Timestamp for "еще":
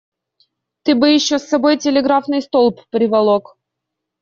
1.11-1.37